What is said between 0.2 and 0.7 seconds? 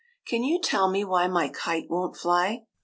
"Can you